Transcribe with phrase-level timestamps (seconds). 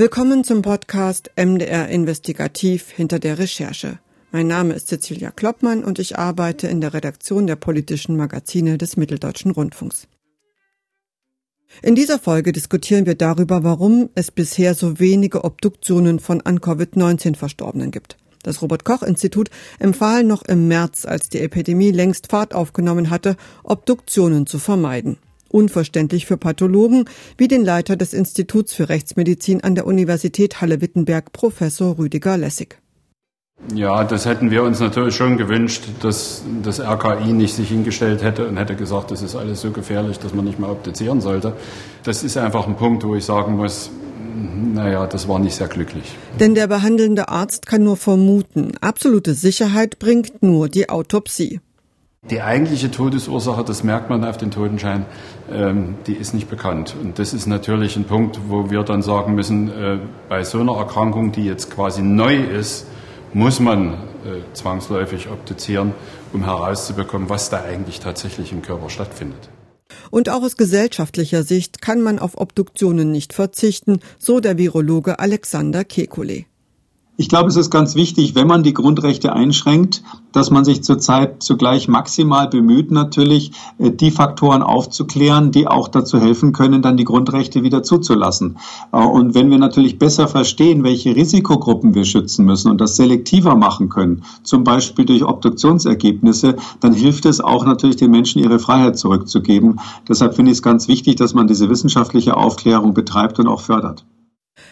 [0.00, 3.98] Willkommen zum Podcast MDR Investigativ hinter der Recherche.
[4.30, 8.96] Mein Name ist Cecilia Kloppmann und ich arbeite in der Redaktion der politischen Magazine des
[8.96, 10.06] Mitteldeutschen Rundfunks.
[11.82, 17.34] In dieser Folge diskutieren wir darüber, warum es bisher so wenige Obduktionen von an Covid-19
[17.34, 18.18] Verstorbenen gibt.
[18.44, 23.36] Das Robert Koch Institut empfahl noch im März, als die Epidemie längst Fahrt aufgenommen hatte,
[23.64, 25.18] Obduktionen zu vermeiden.
[25.48, 27.04] Unverständlich für Pathologen
[27.36, 32.78] wie den Leiter des Instituts für Rechtsmedizin an der Universität Halle-Wittenberg, Professor Rüdiger Lessig.
[33.74, 38.46] Ja, das hätten wir uns natürlich schon gewünscht, dass das RKI nicht sich hingestellt hätte
[38.46, 41.54] und hätte gesagt, das ist alles so gefährlich, dass man nicht mehr obduzieren sollte.
[42.04, 43.90] Das ist einfach ein Punkt, wo ich sagen muss,
[44.74, 46.16] naja, das war nicht sehr glücklich.
[46.38, 48.72] Denn der behandelnde Arzt kann nur vermuten.
[48.80, 51.60] Absolute Sicherheit bringt nur die Autopsie.
[52.22, 55.06] Die eigentliche Todesursache, das merkt man auf den Totenschein,
[55.52, 56.96] ähm, die ist nicht bekannt.
[57.00, 60.76] Und das ist natürlich ein Punkt, wo wir dann sagen müssen, äh, bei so einer
[60.76, 62.86] Erkrankung, die jetzt quasi neu ist,
[63.32, 65.94] muss man äh, zwangsläufig obduzieren,
[66.32, 69.48] um herauszubekommen, was da eigentlich tatsächlich im Körper stattfindet.
[70.10, 75.80] Und auch aus gesellschaftlicher Sicht kann man auf Obduktionen nicht verzichten, so der Virologe Alexander
[75.82, 76.46] Kekulé.
[77.20, 81.42] Ich glaube, es ist ganz wichtig, wenn man die Grundrechte einschränkt, dass man sich zurzeit
[81.42, 87.04] zugleich maximal bemüht, natürlich äh, die Faktoren aufzuklären, die auch dazu helfen können, dann die
[87.04, 88.58] Grundrechte wieder zuzulassen.
[88.92, 93.56] Äh, und wenn wir natürlich besser verstehen, welche Risikogruppen wir schützen müssen und das selektiver
[93.56, 98.96] machen können, zum Beispiel durch Obduktionsergebnisse, dann hilft es auch natürlich den Menschen ihre Freiheit
[98.96, 99.80] zurückzugeben.
[100.08, 104.04] Deshalb finde ich es ganz wichtig, dass man diese wissenschaftliche Aufklärung betreibt und auch fördert.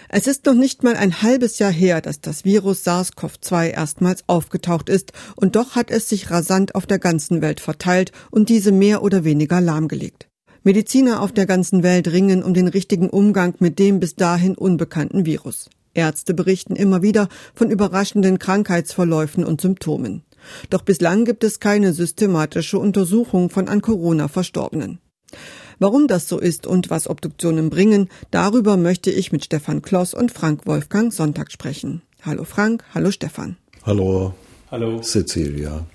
[0.09, 4.89] Es ist noch nicht mal ein halbes Jahr her, dass das Virus SARS-CoV-2 erstmals aufgetaucht
[4.89, 9.03] ist, und doch hat es sich rasant auf der ganzen Welt verteilt und diese mehr
[9.03, 10.29] oder weniger lahmgelegt.
[10.63, 15.25] Mediziner auf der ganzen Welt ringen um den richtigen Umgang mit dem bis dahin unbekannten
[15.25, 15.71] Virus.
[15.95, 20.23] Ärzte berichten immer wieder von überraschenden Krankheitsverläufen und Symptomen.
[20.71, 24.99] Doch bislang gibt es keine systematische Untersuchung von an Corona Verstorbenen.
[25.79, 30.33] Warum das so ist und was Obduktionen bringen, darüber möchte ich mit Stefan Kloss und
[30.33, 32.03] Frank Wolfgang Sonntag sprechen.
[32.23, 33.57] Hallo Frank, hallo Stefan.
[33.85, 34.35] Hallo.
[34.71, 35.01] Hallo.
[35.01, 35.87] Cecilia.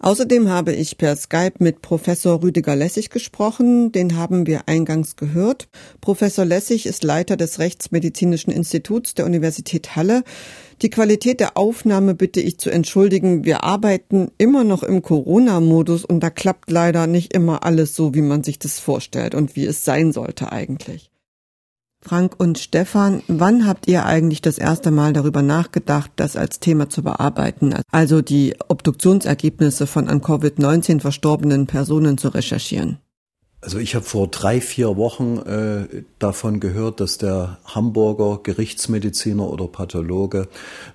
[0.00, 3.90] Außerdem habe ich per Skype mit Professor Rüdiger Lessig gesprochen.
[3.90, 5.68] Den haben wir eingangs gehört.
[6.00, 10.22] Professor Lessig ist Leiter des Rechtsmedizinischen Instituts der Universität Halle.
[10.82, 13.44] Die Qualität der Aufnahme bitte ich zu entschuldigen.
[13.44, 18.22] Wir arbeiten immer noch im Corona-Modus und da klappt leider nicht immer alles so, wie
[18.22, 21.10] man sich das vorstellt und wie es sein sollte eigentlich.
[22.08, 26.88] Frank und Stefan, wann habt ihr eigentlich das erste Mal darüber nachgedacht, das als Thema
[26.88, 32.96] zu bearbeiten, also die Obduktionsergebnisse von an Covid-19 verstorbenen Personen zu recherchieren?
[33.60, 39.66] Also ich habe vor drei, vier Wochen äh, davon gehört, dass der Hamburger Gerichtsmediziner oder
[39.66, 40.48] Pathologe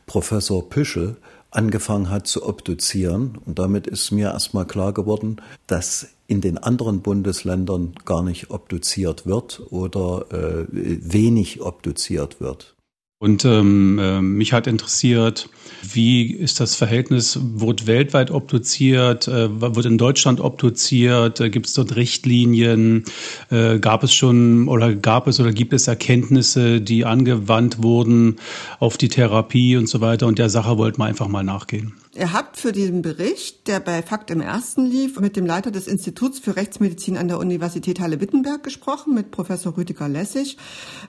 [0.08, 1.18] Professor Püschel
[1.52, 3.38] angefangen hat zu obduzieren.
[3.46, 9.26] Und damit ist mir erstmal klar geworden, dass in den anderen Bundesländern gar nicht obduziert
[9.26, 12.76] wird oder äh, wenig obduziert wird.
[13.20, 15.50] Und ähm, äh, mich hat interessiert,
[15.82, 21.74] wie ist das Verhältnis, wird weltweit obduziert, äh, wird in Deutschland obduziert, äh, gibt es
[21.74, 23.06] dort Richtlinien,
[23.50, 28.38] äh, gab es schon oder gab es oder gibt es Erkenntnisse, die angewandt wurden
[28.80, 30.28] auf die Therapie und so weiter.
[30.28, 31.94] Und der Sache wollten wir einfach mal nachgehen.
[32.16, 35.88] Ihr habt für diesen Bericht, der bei Fakt im Ersten lief, mit dem Leiter des
[35.88, 40.58] Instituts für Rechtsmedizin an der Universität Halle-Wittenberg gesprochen, mit Professor Rüdiger Lessig.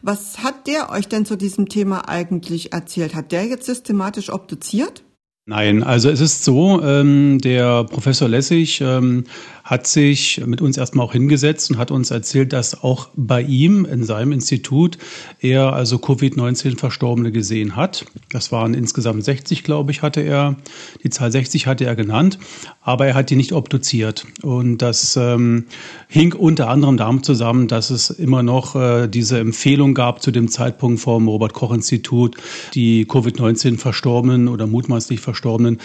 [0.00, 3.14] Was hat der euch denn zu diesem Thema eigentlich erzählt?
[3.14, 5.04] Hat der jetzt systematisch obduziert?
[5.46, 9.24] Nein, also es ist so, ähm, der Professor Lessig ähm,
[9.62, 13.84] hat sich mit uns erstmal auch hingesetzt und hat uns erzählt, dass auch bei ihm
[13.84, 14.96] in seinem Institut
[15.40, 18.06] er also Covid-19 Verstorbene gesehen hat.
[18.30, 20.56] Das waren insgesamt 60, glaube ich, hatte er.
[21.02, 22.38] Die Zahl 60 hatte er genannt,
[22.80, 24.26] aber er hat die nicht obduziert.
[24.42, 25.66] Und das ähm,
[26.08, 30.48] hing unter anderem damit zusammen, dass es immer noch äh, diese Empfehlung gab zu dem
[30.48, 32.36] Zeitpunkt vom Robert-Koch-Institut,
[32.72, 35.33] die Covid-19 Verstorbenen oder mutmaßlich Verstorbenen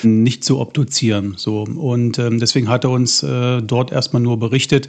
[0.04, 1.34] nicht zu obduzieren.
[1.38, 1.64] So.
[1.64, 4.88] Und ähm, deswegen hat er uns äh, dort erstmal nur berichtet,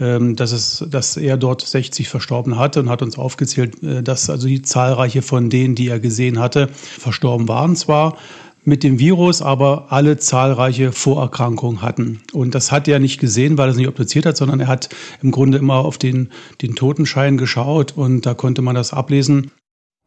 [0.00, 4.30] ähm, dass, es, dass er dort 60 verstorben hatte und hat uns aufgezählt, äh, dass
[4.30, 8.16] also die zahlreiche von denen, die er gesehen hatte, verstorben waren zwar,
[8.64, 12.20] mit dem Virus aber alle zahlreiche Vorerkrankungen hatten.
[12.32, 14.88] Und das hat er nicht gesehen, weil er es nicht obduziert hat, sondern er hat
[15.20, 16.30] im Grunde immer auf den,
[16.60, 19.50] den Totenschein geschaut und da konnte man das ablesen.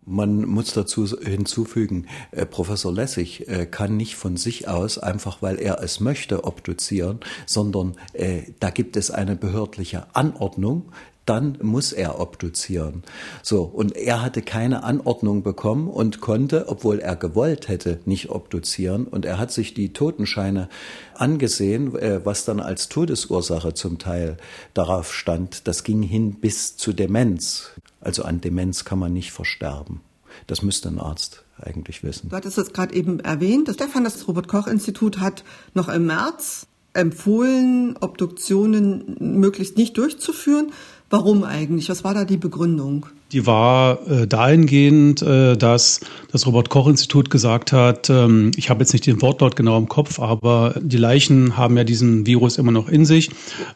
[0.05, 5.59] Man muss dazu hinzufügen, äh, Professor Lessig äh, kann nicht von sich aus, einfach weil
[5.59, 10.91] er es möchte, obduzieren, sondern äh, da gibt es eine behördliche Anordnung,
[11.25, 13.03] dann muss er obduzieren.
[13.41, 19.07] So, und er hatte keine Anordnung bekommen und konnte, obwohl er gewollt hätte, nicht obduzieren.
[19.07, 20.69] Und er hat sich die Totenscheine
[21.15, 24.37] angesehen, äh, was dann als Todesursache zum Teil
[24.73, 25.67] darauf stand.
[25.67, 27.71] Das ging hin bis zu Demenz.
[28.05, 30.01] Also an Demenz kann man nicht versterben.
[30.45, 32.29] Das müsste ein Arzt eigentlich wissen.
[32.29, 33.67] Du hattest es gerade eben erwähnt.
[33.67, 35.43] Das Stefan, das Robert-Koch-Institut hat
[35.73, 40.71] noch im März empfohlen, Obduktionen möglichst nicht durchzuführen.
[41.15, 41.87] Warum eigentlich?
[41.87, 43.05] Was war da die Begründung?
[43.31, 46.01] Die war äh, dahingehend, äh, dass
[46.33, 50.75] das Robert-Koch-Institut gesagt hat, ähm, ich habe jetzt nicht den Wortlaut genau im Kopf, aber
[50.77, 53.29] die Leichen haben ja diesen Virus immer noch in sich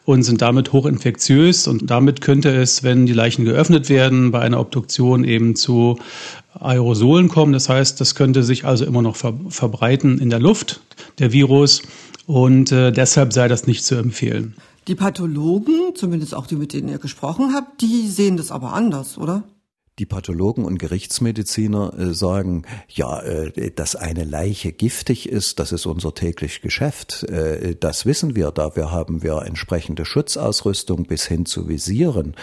[0.04, 4.60] und sind damit hochinfektiös und damit könnte es, wenn die Leichen geöffnet werden, bei einer
[4.60, 5.98] Obduktion eben zu
[6.52, 7.54] Aerosolen kommen.
[7.54, 10.82] Das heißt, das könnte sich also immer noch ver verbreiten in der Luft,
[11.18, 11.80] der Virus
[12.26, 14.56] und äh, deshalb sei das nicht zu empfehlen.
[14.88, 19.18] Die Pathologen, zumindest auch die, mit denen ihr gesprochen habt, die sehen das aber anders,
[19.18, 19.44] oder?
[20.00, 25.84] Die Pathologen und Gerichtsmediziner äh, sagen, ja, äh, dass eine Leiche giftig ist, das ist
[25.84, 27.24] unser täglich Geschäft.
[27.24, 28.50] Äh, das wissen wir.
[28.50, 32.34] Dafür haben wir entsprechende Schutzausrüstung bis hin zu Visieren.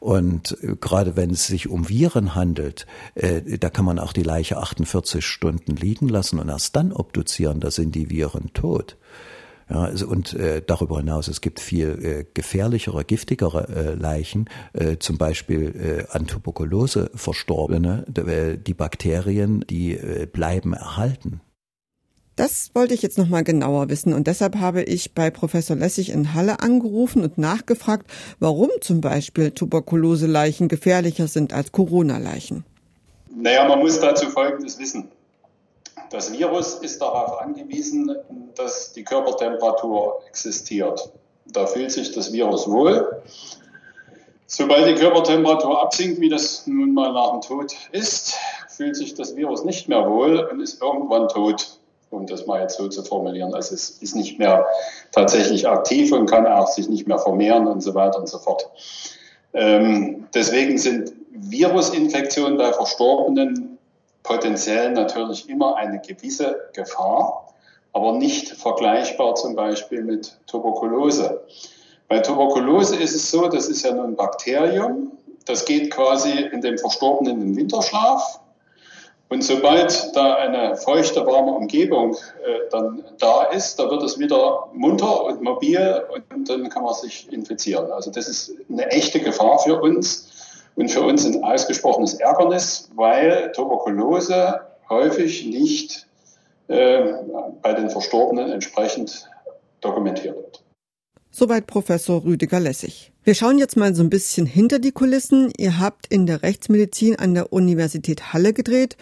[0.00, 5.24] Und gerade wenn es sich um Viren handelt, da kann man auch die Leiche 48
[5.24, 7.60] Stunden liegen lassen und erst dann obduzieren.
[7.60, 8.98] Da sind die Viren tot.
[9.70, 14.96] Ja, also, und äh, darüber hinaus, es gibt viel äh, gefährlichere, giftigere äh, Leichen, äh,
[14.98, 18.04] zum Beispiel äh, an Tuberkulose Verstorbene.
[18.16, 21.40] Äh, die Bakterien, die äh, bleiben erhalten.
[22.38, 26.34] Das wollte ich jetzt nochmal genauer wissen und deshalb habe ich bei Professor Lessig in
[26.34, 32.64] Halle angerufen und nachgefragt, warum zum Beispiel Tuberkuloseleichen gefährlicher sind als Corona-Leichen.
[33.34, 35.08] Naja, man muss dazu Folgendes wissen.
[36.10, 38.16] Das Virus ist darauf angewiesen,
[38.54, 41.12] dass die Körpertemperatur existiert.
[41.46, 43.22] Da fühlt sich das Virus wohl.
[44.46, 48.34] Sobald die Körpertemperatur absinkt, wie das nun mal nach dem Tod ist,
[48.68, 51.78] fühlt sich das Virus nicht mehr wohl und ist irgendwann tot,
[52.10, 53.52] um das mal jetzt so zu formulieren.
[53.54, 54.64] Also es ist nicht mehr
[55.12, 58.70] tatsächlich aktiv und kann auch sich nicht mehr vermehren und so weiter und so fort.
[59.52, 63.67] Ähm, deswegen sind Virusinfektionen bei Verstorbenen
[64.22, 67.48] potenziell natürlich immer eine gewisse Gefahr,
[67.92, 71.40] aber nicht vergleichbar zum Beispiel mit Tuberkulose.
[72.08, 75.12] Bei Tuberkulose ist es so, das ist ja nur ein Bakterium,
[75.46, 78.40] das geht quasi in dem Verstorbenen in den Winterschlaf.
[79.30, 84.68] Und sobald da eine feuchte, warme Umgebung äh, dann da ist, da wird es wieder
[84.72, 87.92] munter und mobil und dann kann man sich infizieren.
[87.92, 90.37] Also das ist eine echte Gefahr für uns
[90.78, 96.06] und für uns ein ausgesprochenes Ärgernis, weil Tuberkulose häufig nicht
[96.68, 97.14] äh,
[97.62, 99.28] bei den Verstorbenen entsprechend
[99.80, 100.62] dokumentiert wird.
[101.32, 103.12] Soweit Professor Rüdiger Lessig.
[103.24, 105.50] Wir schauen jetzt mal so ein bisschen hinter die Kulissen.
[105.56, 108.96] Ihr habt in der Rechtsmedizin an der Universität Halle gedreht.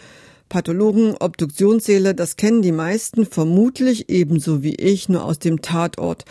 [0.49, 6.25] Pathologen, Obduktionssäle, das kennen die meisten vermutlich ebenso wie ich nur aus dem Tatort.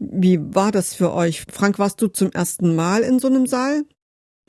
[0.00, 1.44] Wie war das für euch?
[1.50, 3.84] Frank, warst du zum ersten Mal in so einem Saal?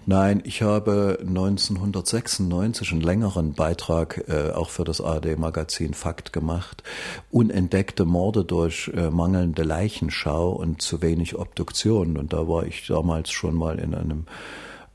[0.06, 6.81] Nein, ich habe 1996 einen längeren Beitrag äh, auch für das ARD-Magazin Fakt gemacht.
[7.30, 12.18] Unentdeckte Morde durch äh, mangelnde Leichenschau und zu wenig Obduktionen.
[12.18, 14.25] Und da war ich damals schon mal in einem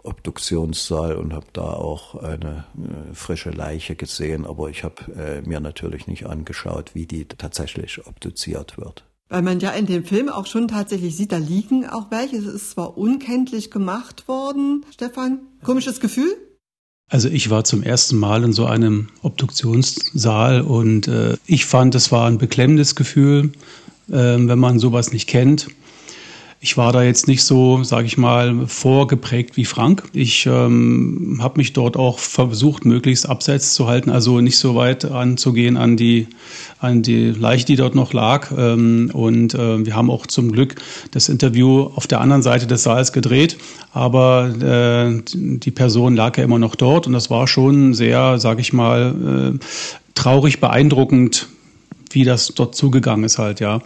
[0.04, 5.60] Obduktionssaal und habe da auch eine äh, frische Leiche gesehen, aber ich habe äh, mir
[5.60, 9.04] natürlich nicht angeschaut, wie die tatsächlich obduziert wird.
[9.28, 12.36] Weil man ja in dem Film auch schon tatsächlich sieht, da liegen auch welche.
[12.36, 15.40] Es ist zwar unkenntlich gemacht worden, Stefan.
[15.62, 16.36] Komisches Gefühl?
[17.08, 22.10] Also ich war zum ersten Mal in so einem Obduktionssaal und äh, ich fand, es
[22.12, 23.52] war ein beklemmendes Gefühl,
[24.08, 25.68] äh, wenn man sowas nicht kennt.
[26.64, 30.04] Ich war da jetzt nicht so, sage ich mal, vorgeprägt wie Frank.
[30.14, 35.04] Ich ähm, habe mich dort auch versucht, möglichst abseits zu halten, also nicht so weit
[35.04, 36.26] anzugehen an die
[36.78, 38.50] an die Leiche, die dort noch lag.
[38.56, 40.76] Ähm, und äh, wir haben auch zum Glück
[41.10, 43.58] das Interview auf der anderen Seite des Saals gedreht,
[43.92, 48.62] aber äh, die Person lag ja immer noch dort und das war schon sehr, sage
[48.62, 49.64] ich mal, äh,
[50.14, 51.46] traurig beeindruckend,
[52.14, 53.80] wie das dort zugegangen ist halt, ja.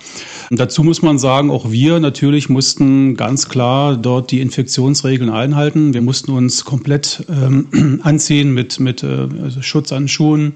[0.50, 5.94] Und dazu muss man sagen, auch wir natürlich mussten ganz klar dort die Infektionsregeln einhalten.
[5.94, 10.54] Wir mussten uns komplett ähm, anziehen mit, mit äh, also Schutzhandschuhen,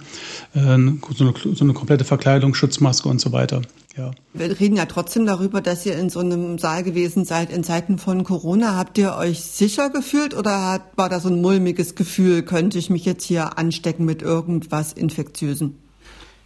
[0.54, 3.62] äh, so, eine, so eine komplette Verkleidung, Schutzmaske und so weiter.
[3.96, 4.12] Ja.
[4.32, 7.98] Wir reden ja trotzdem darüber, dass ihr in so einem Saal gewesen seid in Zeiten
[7.98, 8.76] von Corona.
[8.76, 12.88] Habt ihr euch sicher gefühlt oder hat, war da so ein mulmiges Gefühl, könnte ich
[12.88, 15.81] mich jetzt hier anstecken mit irgendwas Infektiösen?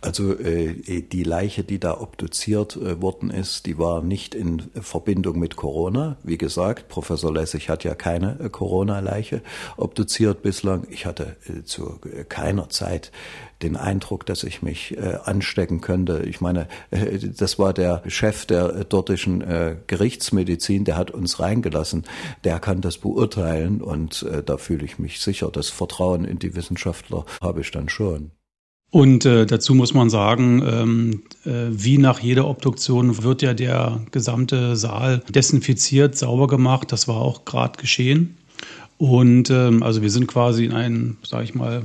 [0.06, 5.40] Also äh, die Leiche, die da obduziert äh, worden ist, die war nicht in Verbindung
[5.40, 6.16] mit Corona.
[6.22, 9.42] Wie gesagt, Professor Lessig hat ja keine äh, Corona-Leiche
[9.76, 10.86] obduziert bislang.
[10.90, 13.10] Ich hatte äh, zu äh, keiner Zeit
[13.62, 16.22] den Eindruck, dass ich mich äh, anstecken könnte.
[16.24, 21.40] Ich meine, äh, das war der Chef der äh, dortischen äh, Gerichtsmedizin, der hat uns
[21.40, 22.04] reingelassen.
[22.44, 25.50] Der kann das beurteilen und äh, da fühle ich mich sicher.
[25.50, 28.30] Das Vertrauen in die Wissenschaftler habe ich dann schon.
[28.90, 34.00] Und äh, dazu muss man sagen, ähm, äh, wie nach jeder Obduktion wird ja der
[34.12, 36.92] gesamte Saal desinfiziert, sauber gemacht.
[36.92, 38.36] Das war auch gerade geschehen.
[38.98, 41.82] Und ähm, also wir sind quasi in einen, sage ich mal,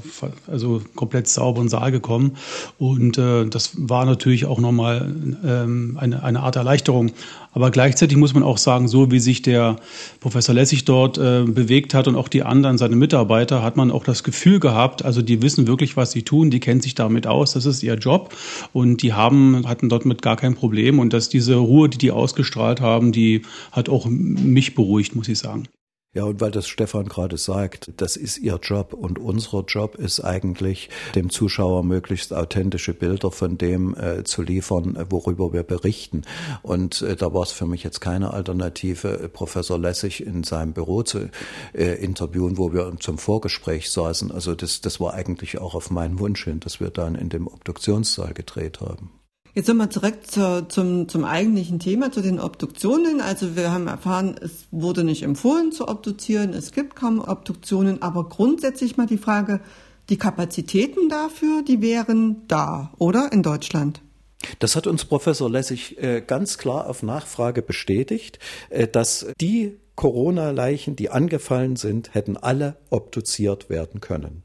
[0.48, 2.38] also komplett sauberen Saal gekommen.
[2.78, 7.12] Und äh, das war natürlich auch nochmal ähm, eine, eine Art Erleichterung.
[7.54, 9.76] Aber gleichzeitig muss man auch sagen, so wie sich der
[10.20, 14.04] Professor Lessig dort äh, bewegt hat und auch die anderen, seine Mitarbeiter, hat man auch
[14.04, 17.54] das Gefühl gehabt, also die wissen wirklich, was sie tun, die kennen sich damit aus,
[17.54, 18.36] das ist ihr Job
[18.72, 21.00] und die haben, hatten dort mit gar kein Problem.
[21.00, 23.42] Und dass diese Ruhe, die die ausgestrahlt haben, die
[23.72, 25.68] hat auch mich beruhigt, muss ich sagen.
[26.14, 30.20] Ja, und weil das Stefan gerade sagt, das ist ihr Job und unser Job ist
[30.20, 36.24] eigentlich, dem Zuschauer möglichst authentische Bilder von dem äh, zu liefern, äh, worüber wir berichten.
[36.64, 40.74] Und äh, da war es für mich jetzt keine Alternative, äh, Professor Lessig in seinem
[40.74, 41.30] Büro zu
[41.72, 44.34] äh, interviewen, wo wir zum Vorgespräch saßen.
[44.34, 47.48] Also das, das war eigentlich auch auf meinen Wunsch hin, dass wir dann in dem
[47.48, 49.21] Obduktionssaal gedreht haben.
[49.54, 53.20] Jetzt nochmal zurück zur, zum, zum eigentlichen Thema, zu den Obduktionen.
[53.20, 58.30] Also wir haben erfahren, es wurde nicht empfohlen zu obduzieren, es gibt kaum Obduktionen, aber
[58.30, 59.60] grundsätzlich mal die Frage,
[60.10, 64.02] die Kapazitäten dafür, die wären da, oder in Deutschland?
[64.60, 68.40] Das hat uns Professor Lessig äh, ganz klar auf Nachfrage bestätigt,
[68.70, 74.44] äh, dass die Corona-Leichen, die angefallen sind, hätten alle obduziert werden können.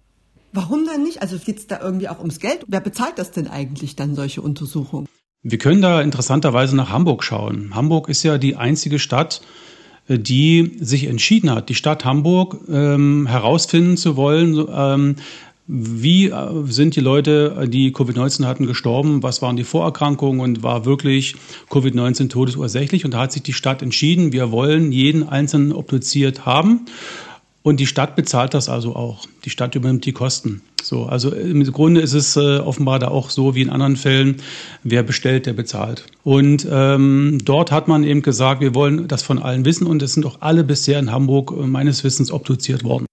[0.56, 1.20] Warum dann nicht?
[1.20, 2.64] Also geht es da irgendwie auch ums Geld?
[2.66, 5.06] Wer bezahlt das denn eigentlich dann, solche Untersuchungen?
[5.42, 7.74] Wir können da interessanterweise nach Hamburg schauen.
[7.74, 9.42] Hamburg ist ja die einzige Stadt,
[10.08, 15.16] äh, die sich entschieden hat, die Stadt Hamburg ähm, herausfinden zu wollen, ähm,
[15.68, 19.22] wie äh, sind die Leute, die Covid-19 hatten, gestorben?
[19.22, 21.34] Was waren die Vorerkrankungen und war wirklich
[21.68, 23.04] Covid-19 todesursächlich?
[23.04, 26.86] Und da hat sich die Stadt entschieden, wir wollen jeden Einzelnen obduziert haben.
[27.66, 29.26] Und die Stadt bezahlt das also auch.
[29.44, 30.62] Die Stadt übernimmt die Kosten.
[30.80, 34.36] So, also im Grunde ist es äh, offenbar da auch so wie in anderen Fällen,
[34.84, 36.06] wer bestellt, der bezahlt.
[36.22, 40.14] Und ähm, dort hat man eben gesagt, wir wollen das von allen wissen und es
[40.14, 43.06] sind auch alle bisher in Hamburg äh, meines Wissens obduziert worden.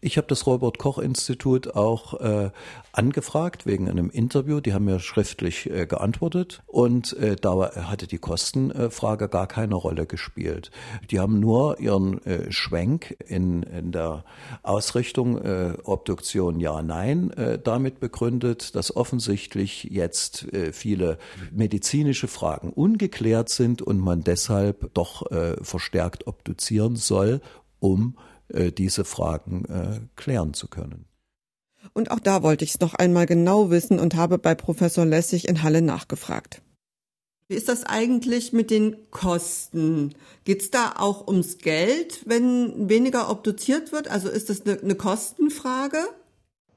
[0.00, 2.50] Ich habe das Robert Koch Institut auch äh,
[2.92, 4.60] angefragt wegen einem Interview.
[4.60, 10.06] Die haben mir schriftlich äh, geantwortet und äh, da hatte die Kostenfrage gar keine Rolle
[10.06, 10.70] gespielt.
[11.10, 14.24] Die haben nur ihren äh, Schwenk in, in der
[14.62, 21.18] Ausrichtung äh, Obduktion ja nein äh, damit begründet, dass offensichtlich jetzt äh, viele
[21.50, 27.40] medizinische Fragen ungeklärt sind und man deshalb doch äh, verstärkt obduzieren soll,
[27.80, 31.04] um äh, diese Fragen äh, klären zu können.
[31.92, 35.48] Und auch da wollte ich es noch einmal genau wissen und habe bei Professor Lessig
[35.48, 36.62] in Halle nachgefragt.
[37.48, 40.14] Wie ist das eigentlich mit den Kosten?
[40.44, 44.08] Geht es da auch ums Geld, wenn weniger obduziert wird?
[44.08, 45.98] Also ist das eine, eine Kostenfrage?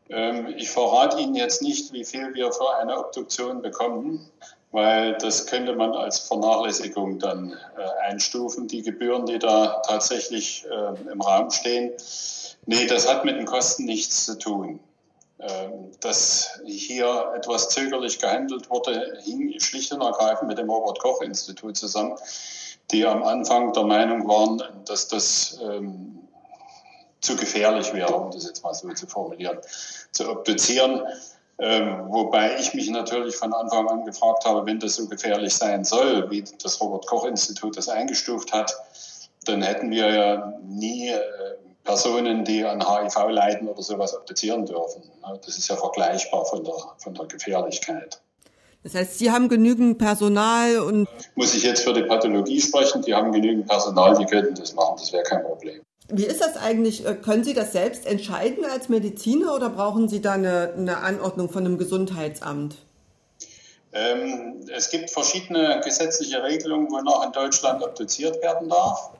[0.10, 4.26] Ähm, ich verrate Ihnen jetzt nicht, wie viel wir für eine Obduktion bekommen
[4.72, 11.12] weil das könnte man als Vernachlässigung dann äh, einstufen, die Gebühren, die da tatsächlich äh,
[11.12, 11.92] im Raum stehen.
[12.66, 14.80] Nee, das hat mit den Kosten nichts zu tun.
[15.40, 22.16] Ähm, dass hier etwas zögerlich gehandelt wurde, hing schlicht und ergreifend mit dem Robert-Koch-Institut zusammen,
[22.92, 26.20] die am Anfang der Meinung waren, dass das ähm,
[27.22, 29.58] zu gefährlich wäre, um das jetzt mal so zu formulieren,
[30.12, 31.02] zu obduzieren.
[31.64, 35.84] Ähm, wobei ich mich natürlich von Anfang an gefragt habe, wenn das so gefährlich sein
[35.84, 38.74] soll, wie das Robert Koch Institut das eingestuft hat,
[39.46, 41.20] dann hätten wir ja nie äh,
[41.84, 45.04] Personen, die an HIV leiden oder sowas obduzieren dürfen.
[45.46, 48.20] Das ist ja vergleichbar von der, von der Gefährlichkeit.
[48.82, 51.08] Das heißt, Sie haben genügend Personal und.
[51.36, 53.04] Muss ich jetzt für die Pathologie sprechen?
[53.04, 55.84] Die haben genügend Personal, die könnten das machen, das wäre kein Problem.
[56.12, 57.06] Wie ist das eigentlich?
[57.06, 61.50] Äh, können Sie das selbst entscheiden als Mediziner oder brauchen Sie da eine, eine Anordnung
[61.50, 62.76] von einem Gesundheitsamt?
[63.94, 69.12] Ähm, es gibt verschiedene gesetzliche Regelungen, wonach in Deutschland obduziert werden darf.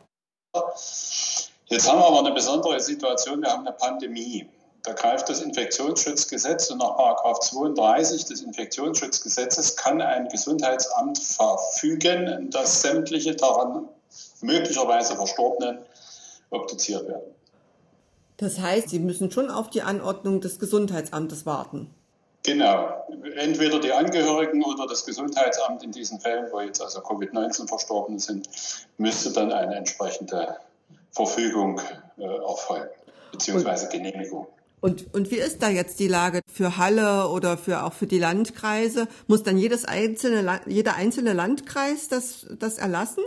[1.68, 3.42] Jetzt haben wir aber eine besondere Situation.
[3.42, 4.50] Wir haben eine Pandemie.
[4.84, 6.98] Da greift das Infektionsschutzgesetz und nach
[7.40, 13.88] 32 des Infektionsschutzgesetzes kann ein Gesundheitsamt verfügen, dass sämtliche daran
[14.42, 15.80] möglicherweise Verstorbenen
[16.52, 17.34] obduziert werden.
[18.38, 21.90] Das heißt, Sie müssen schon auf die Anordnung des Gesundheitsamtes warten.
[22.44, 23.06] Genau.
[23.36, 28.50] Entweder die Angehörigen oder das Gesundheitsamt in diesen Fällen, wo jetzt also Covid-19 Verstorbene sind,
[28.98, 30.56] müsste dann eine entsprechende
[31.12, 31.80] Verfügung
[32.18, 32.90] äh, erfolgen,
[33.32, 34.48] beziehungsweise und, Genehmigung.
[34.80, 38.18] Und, und wie ist da jetzt die Lage für Halle oder für auch für die
[38.18, 39.08] Landkreise?
[39.28, 43.24] Muss dann jedes einzelne, jeder einzelne Landkreis das, das erlassen?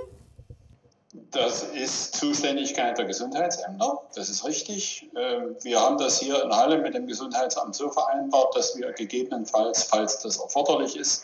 [1.30, 5.08] Das ist Zuständigkeit der Gesundheitsämter, das ist richtig.
[5.16, 9.84] Ähm, wir haben das hier in Halle mit dem Gesundheitsamt so vereinbart, dass wir gegebenenfalls,
[9.84, 11.22] falls das erforderlich ist,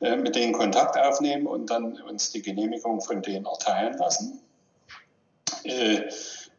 [0.00, 4.40] äh, mit denen Kontakt aufnehmen und dann uns die Genehmigung von denen erteilen lassen.
[5.64, 6.00] Äh,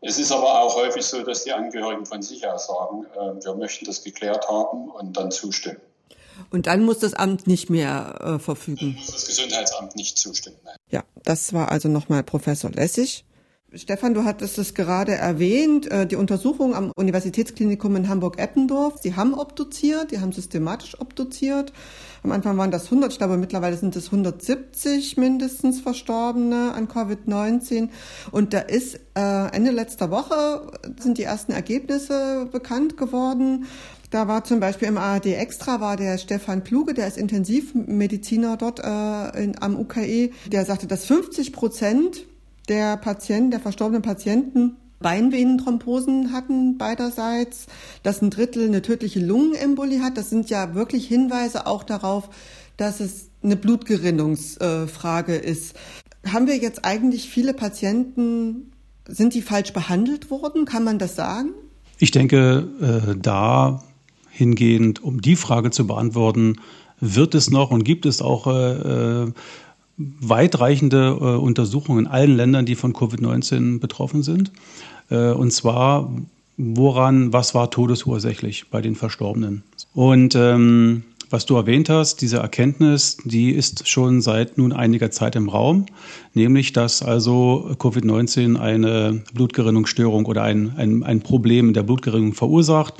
[0.01, 3.55] es ist aber auch häufig so, dass die Angehörigen von sich aus sagen, äh, wir
[3.55, 5.81] möchten das geklärt haben und dann zustimmen.
[6.49, 8.97] Und dann muss das Amt nicht mehr äh, verfügen.
[9.05, 10.57] Das Gesundheitsamt nicht zustimmen.
[10.63, 10.75] Nein.
[10.89, 13.25] Ja, das war also nochmal Professor Lessig.
[13.73, 18.99] Stefan, du hattest es gerade erwähnt, äh, die Untersuchung am Universitätsklinikum in Hamburg-Eppendorf.
[19.01, 21.71] Sie haben obduziert, die haben systematisch obduziert.
[22.21, 27.87] Am Anfang waren das 100, ich glaube mittlerweile sind es 170 mindestens Verstorbene an Covid-19.
[28.31, 30.69] Und da ist äh, Ende letzter Woche
[30.99, 33.67] sind die ersten Ergebnisse bekannt geworden.
[34.11, 38.79] Da war zum Beispiel im ARD Extra war der Stefan Kluge, der ist Intensivmediziner dort
[38.79, 42.25] äh, in, am UKE, der sagte, dass 50 Prozent
[42.67, 47.67] der Patienten, der verstorbenen Patienten Beinvenenthrombosen hatten beiderseits,
[48.03, 50.17] dass ein Drittel eine tödliche Lungenembolie hat.
[50.17, 52.29] Das sind ja wirklich Hinweise auch darauf,
[52.75, 55.75] dass es eine Blutgerinnungsfrage ist.
[56.27, 58.73] Haben wir jetzt eigentlich viele Patienten,
[59.07, 60.65] sind die falsch behandelt worden?
[60.65, 61.53] Kann man das sagen?
[61.97, 63.81] Ich denke, äh, da
[64.31, 66.55] hingehend, um die Frage zu beantworten,
[66.99, 69.31] wird es noch und gibt es auch äh, äh
[70.19, 74.51] weitreichende äh, Untersuchungen in allen Ländern, die von Covid-19 betroffen sind.
[75.09, 76.11] Äh, und zwar,
[76.57, 79.63] woran, was war todesursächlich bei den Verstorbenen?
[79.93, 85.35] Und ähm, was du erwähnt hast, diese Erkenntnis, die ist schon seit nun einiger Zeit
[85.35, 85.85] im Raum,
[86.33, 92.95] nämlich dass also Covid-19 eine Blutgerinnungsstörung oder ein, ein, ein Problem in der Blutgerinnung verursacht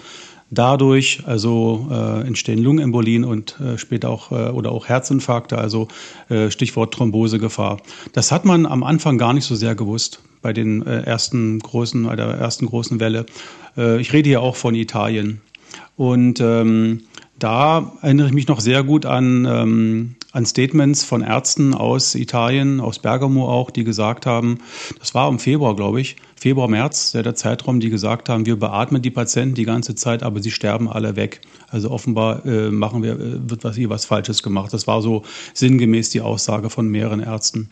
[0.54, 5.88] Dadurch also äh, entstehen Lungenembolien und äh, später auch äh, oder auch Herzinfarkte, also
[6.28, 7.78] äh, Stichwort Thrombosegefahr.
[8.12, 12.04] Das hat man am Anfang gar nicht so sehr gewusst bei den äh, ersten großen,
[12.04, 13.26] bei der ersten großen Welle.
[13.78, 15.40] Äh, ich rede hier auch von Italien.
[15.96, 17.04] Und ähm,
[17.40, 22.82] da erinnere ich mich noch sehr gut an, ähm, an Statements von Ärzten aus Italien,
[22.82, 24.60] aus Bergamo auch, die gesagt haben,
[25.00, 28.58] das war im Februar, glaube ich, Februar, März, der, der Zeitraum, die gesagt haben, wir
[28.58, 31.42] beatmen die Patienten die ganze Zeit, aber sie sterben alle weg.
[31.68, 34.74] Also offenbar äh, machen wir, äh, wird was hier was Falsches gemacht.
[34.74, 35.22] Das war so
[35.54, 37.70] sinngemäß die Aussage von mehreren Ärzten.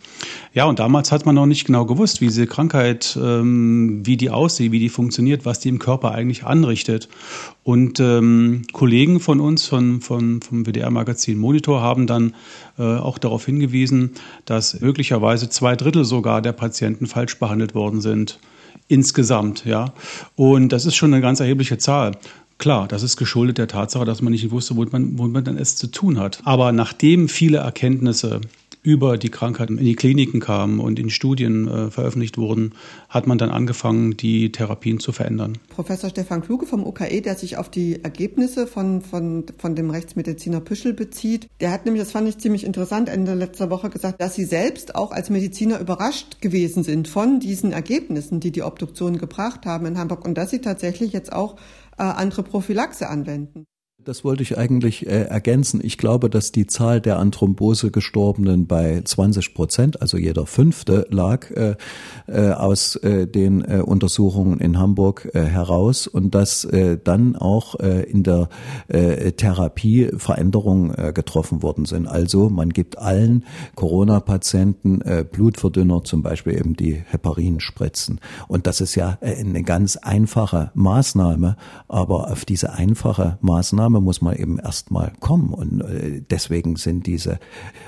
[0.53, 4.29] Ja, und damals hat man noch nicht genau gewusst, wie diese Krankheit, ähm, wie die
[4.29, 7.09] aussieht, wie die funktioniert, was die im Körper eigentlich anrichtet.
[7.63, 12.35] Und ähm, Kollegen von uns, von, von, vom WDR-Magazin Monitor, haben dann
[12.77, 14.11] äh, auch darauf hingewiesen,
[14.45, 18.37] dass möglicherweise zwei Drittel sogar der Patienten falsch behandelt worden sind
[18.87, 19.93] insgesamt, ja.
[20.35, 22.11] Und das ist schon eine ganz erhebliche Zahl.
[22.57, 25.57] Klar, das ist geschuldet der Tatsache, dass man nicht wusste, womit man, womit man dann
[25.57, 26.41] es zu tun hat.
[26.43, 28.41] Aber nachdem viele Erkenntnisse
[28.81, 32.73] über die Krankheit in die Kliniken kamen und in Studien äh, veröffentlicht wurden,
[33.09, 35.57] hat man dann angefangen, die Therapien zu verändern.
[35.69, 40.61] Professor Stefan Kluge vom UKE, der sich auf die Ergebnisse von, von, von dem Rechtsmediziner
[40.61, 44.35] Püschel bezieht, der hat nämlich, das fand ich ziemlich interessant, Ende letzter Woche gesagt, dass
[44.35, 49.65] sie selbst auch als Mediziner überrascht gewesen sind von diesen Ergebnissen, die die Obduktion gebracht
[49.65, 51.57] haben in Hamburg und dass sie tatsächlich jetzt auch
[51.97, 53.65] äh, andere Prophylaxe anwenden.
[54.05, 55.81] Das wollte ich eigentlich äh, ergänzen.
[55.83, 61.05] Ich glaube, dass die Zahl der an Thrombose Gestorbenen bei 20 Prozent, also jeder Fünfte,
[61.09, 61.75] lag äh,
[62.27, 67.77] äh, aus äh, den äh, Untersuchungen in Hamburg äh, heraus und dass äh, dann auch
[67.81, 68.47] äh, in der
[68.87, 72.07] äh, Therapie Veränderungen äh, getroffen worden sind.
[72.07, 73.43] Also man gibt allen
[73.75, 78.21] Corona-Patienten äh, Blutverdünner, zum Beispiel eben die Heparinspritzen.
[78.47, 81.57] Und das ist ja äh, eine ganz einfache Maßnahme,
[81.89, 85.53] aber auf diese einfache Maßnahme Annahme muss man eben erstmal kommen.
[85.53, 87.39] Und äh, deswegen sind diese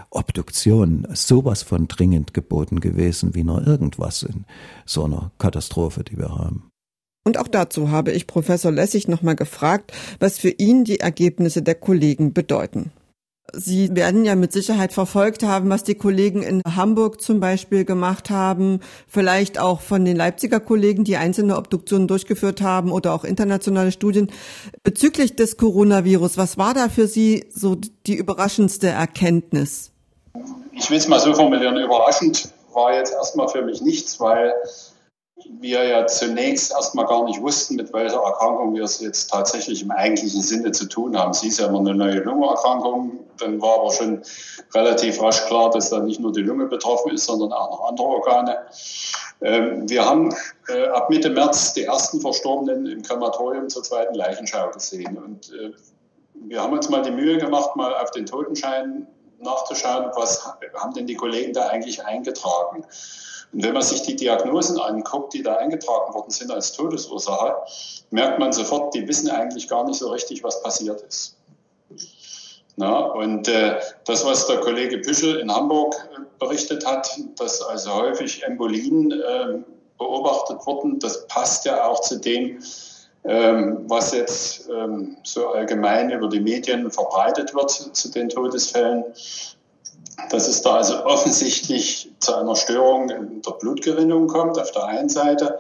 [0.10, 4.46] Obduktionen sowas von dringend geboten gewesen wie nur irgendwas in
[4.86, 6.70] so einer Katastrophe, die wir haben.
[7.24, 11.76] Und auch dazu habe ich Professor Lessig nochmal gefragt, was für ihn die Ergebnisse der
[11.76, 12.92] Kollegen bedeuten.
[13.54, 18.30] Sie werden ja mit Sicherheit verfolgt haben, was die Kollegen in Hamburg zum Beispiel gemacht
[18.30, 23.92] haben, vielleicht auch von den Leipziger Kollegen, die einzelne Obduktionen durchgeführt haben oder auch internationale
[23.92, 24.32] Studien.
[24.84, 27.76] Bezüglich des Coronavirus, was war da für Sie so
[28.08, 29.92] die überraschendste Erkenntnis?
[30.74, 34.54] Ich will es mal so formulieren, überraschend war jetzt erstmal für mich nichts, weil
[35.60, 39.92] wir ja zunächst erstmal gar nicht wussten, mit welcher Erkrankung wir es jetzt tatsächlich im
[39.92, 41.34] eigentlichen Sinne zu tun haben.
[41.34, 43.20] Sie ist ja immer eine neue Lungenerkrankung.
[43.38, 44.22] Dann war aber schon
[44.74, 48.08] relativ rasch klar, dass da nicht nur die Lunge betroffen ist, sondern auch noch andere
[48.08, 48.58] Organe.
[49.42, 50.34] Ähm, wir haben
[50.68, 55.18] äh, ab Mitte März die ersten Verstorbenen im Krematorium zur zweiten Leichenschau gesehen.
[55.18, 55.72] Und äh,
[56.34, 59.08] wir haben uns mal die Mühe gemacht, mal auf den Totenschein
[59.40, 62.86] nachzuschauen, was haben denn die Kollegen da eigentlich eingetragen.
[63.54, 67.56] Und wenn man sich die Diagnosen anguckt, die da eingetragen worden sind als Todesursache,
[68.10, 71.36] merkt man sofort, die wissen eigentlich gar nicht so richtig, was passiert ist.
[72.78, 77.94] Na, und äh, das, was der Kollege Püschel in Hamburg äh, berichtet hat, dass also
[77.94, 79.60] häufig Embolien äh,
[79.98, 82.60] beobachtet wurden, das passt ja auch zu dem,
[83.24, 89.04] ähm, was jetzt ähm, so allgemein über die Medien verbreitet wird zu den Todesfällen
[90.30, 95.10] dass es da also offensichtlich zu einer Störung in der Blutgerinnung kommt auf der einen
[95.10, 95.60] Seite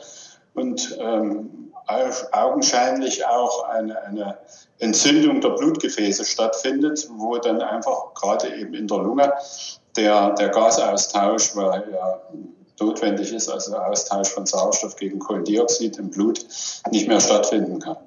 [0.53, 1.71] und ähm,
[2.31, 4.37] augenscheinlich auch eine, eine
[4.79, 9.33] Entzündung der Blutgefäße stattfindet, wo dann einfach gerade eben in der Lunge
[9.95, 12.21] der, der Gasaustausch, weil ja
[12.79, 16.45] notwendig ist, also der Austausch von Sauerstoff gegen Kohlendioxid im Blut,
[16.91, 17.97] nicht mehr stattfinden kann.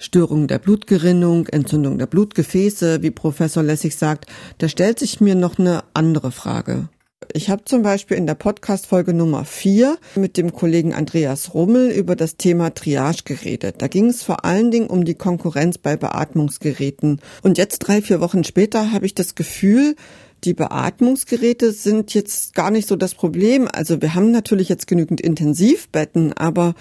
[0.00, 4.24] Störung der Blutgerinnung, Entzündung der Blutgefäße, wie Professor Lessig sagt,
[4.56, 6.88] da stellt sich mir noch eine andere Frage.
[7.34, 12.16] Ich habe zum Beispiel in der Podcast-Folge Nummer 4 mit dem Kollegen Andreas Rummel über
[12.16, 13.76] das Thema Triage geredet.
[13.82, 17.20] Da ging es vor allen Dingen um die Konkurrenz bei Beatmungsgeräten.
[17.42, 19.96] Und jetzt drei, vier Wochen später habe ich das Gefühl,
[20.44, 23.68] die Beatmungsgeräte sind jetzt gar nicht so das Problem.
[23.70, 26.74] Also wir haben natürlich jetzt genügend Intensivbetten, aber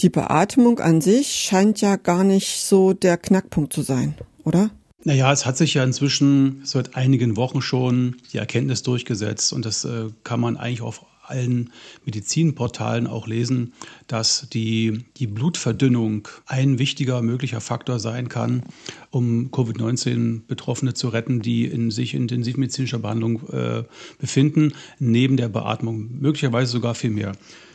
[0.00, 4.70] die Beatmung an sich scheint ja gar nicht so der Knackpunkt zu sein, oder?
[5.04, 9.84] Naja, es hat sich ja inzwischen seit einigen Wochen schon die Erkenntnis durchgesetzt und das
[9.84, 11.70] äh, kann man eigentlich auf allen
[12.04, 13.72] Medizinportalen auch lesen,
[14.06, 18.62] dass die, die Blutverdünnung ein wichtiger möglicher Faktor sein kann,
[19.10, 23.84] um Covid-19-Betroffene zu retten, die in sich intensivmedizinischer Behandlung äh,
[24.18, 27.32] befinden, neben der Beatmung, möglicherweise sogar viel mehr.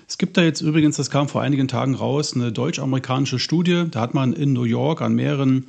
[0.07, 3.85] Es gibt da jetzt übrigens, das kam vor einigen Tagen raus, eine deutsch-amerikanische Studie.
[3.91, 5.67] Da hat man in New York an mehreren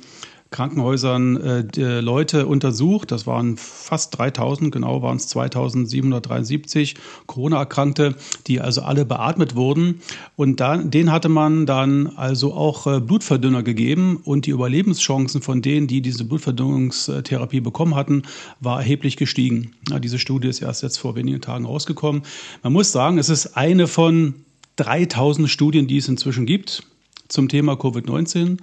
[0.51, 1.37] Krankenhäusern
[1.77, 3.11] äh, Leute untersucht.
[3.11, 6.95] Das waren fast 3000, genau waren es 2773
[7.27, 8.15] Corona-Erkrankte,
[8.47, 10.01] die also alle beatmet wurden.
[10.35, 15.61] Und dann, denen hatte man dann also auch äh, Blutverdünner gegeben und die Überlebenschancen von
[15.61, 18.23] denen, die diese Blutverdünnungstherapie bekommen hatten,
[18.59, 19.73] war erheblich gestiegen.
[19.89, 22.23] Ja, diese Studie ist erst jetzt vor wenigen Tagen rausgekommen.
[22.63, 24.33] Man muss sagen, es ist eine von
[24.77, 26.83] 3000 Studien, die es inzwischen gibt
[27.29, 28.57] zum Thema Covid-19.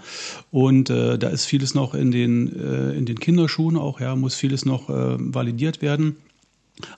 [0.50, 4.35] Und äh, da ist vieles noch in den, äh, in den Kinderschuhen auch, ja, muss
[4.35, 6.16] vieles noch äh, validiert werden.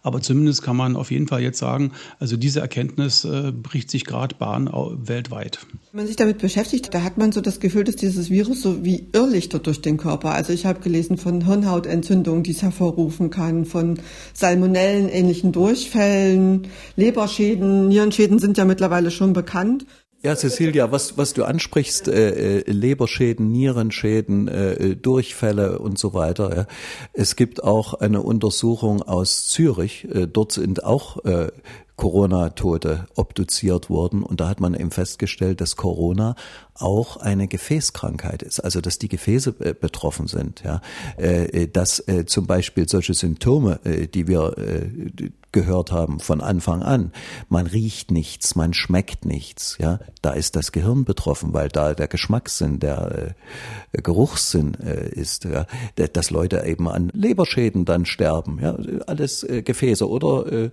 [0.03, 4.05] Aber zumindest kann man auf jeden Fall jetzt sagen, also diese Erkenntnis äh, bricht sich
[4.05, 5.61] gerade Bahn weltweit.
[5.93, 8.85] Wenn man sich damit beschäftigt, da hat man so das Gefühl, dass dieses Virus so
[8.85, 10.33] wie Irrlichter durch den Körper.
[10.33, 14.01] Also ich habe gelesen von Hirnhautentzündungen, die es hervorrufen kann, von
[14.35, 19.87] Salmonellen ähnlichen Durchfällen, Leberschäden, Nierenschäden sind ja mittlerweile schon bekannt.
[20.21, 26.57] Ja, Cecilia, was, was du ansprichst, äh, äh, Leberschäden, Nierenschäden, äh, Durchfälle und so weiter.
[26.57, 26.67] Ja.
[27.13, 30.09] Es gibt auch eine Untersuchung aus Zürich.
[30.13, 31.53] Äh, dort sind auch äh,
[31.99, 36.37] Corona-Tote obduziert worden und da hat man eben festgestellt, dass Corona
[36.75, 40.81] auch eine Gefäßkrankheit ist, also dass die Gefäße äh, betroffen sind, ja,
[41.17, 43.81] äh, dass äh, zum Beispiel solche Symptome,
[44.15, 44.55] die wir
[45.51, 47.13] gehört haben von Anfang an,
[47.49, 52.07] man riecht nichts, man schmeckt nichts, ja, da ist das Gehirn betroffen, weil da der
[52.07, 53.35] Geschmackssinn, der
[53.93, 60.71] Geruchssinn ist, ja, dass Leute eben an Leberschäden dann sterben, ja, alles Gefäße oder